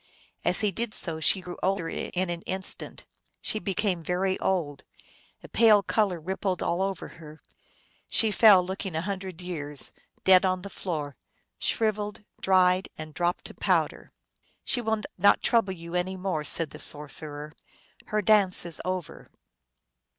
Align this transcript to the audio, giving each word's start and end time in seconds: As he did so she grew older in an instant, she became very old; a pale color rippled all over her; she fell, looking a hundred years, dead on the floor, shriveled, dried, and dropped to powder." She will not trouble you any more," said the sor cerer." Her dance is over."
As 0.43 0.61
he 0.61 0.71
did 0.71 0.95
so 0.95 1.19
she 1.19 1.41
grew 1.41 1.59
older 1.61 1.87
in 1.87 2.31
an 2.31 2.41
instant, 2.47 3.05
she 3.39 3.59
became 3.59 4.01
very 4.01 4.35
old; 4.39 4.83
a 5.43 5.47
pale 5.47 5.83
color 5.83 6.19
rippled 6.19 6.63
all 6.63 6.81
over 6.81 7.07
her; 7.19 7.39
she 8.07 8.31
fell, 8.31 8.65
looking 8.65 8.95
a 8.95 9.01
hundred 9.01 9.41
years, 9.41 9.91
dead 10.23 10.43
on 10.43 10.63
the 10.63 10.71
floor, 10.71 11.17
shriveled, 11.59 12.23
dried, 12.39 12.89
and 12.97 13.13
dropped 13.13 13.45
to 13.45 13.53
powder." 13.53 14.11
She 14.65 14.81
will 14.81 15.01
not 15.19 15.43
trouble 15.43 15.73
you 15.73 15.93
any 15.93 16.17
more," 16.17 16.43
said 16.43 16.71
the 16.71 16.79
sor 16.79 17.07
cerer." 17.07 17.51
Her 18.07 18.23
dance 18.23 18.65
is 18.65 18.81
over." 18.83 19.29